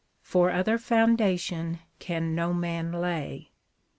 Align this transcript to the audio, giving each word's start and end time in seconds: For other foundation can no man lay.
For 0.23 0.49
other 0.49 0.79
foundation 0.79 1.77
can 1.99 2.33
no 2.33 2.55
man 2.55 2.91
lay. 2.91 3.51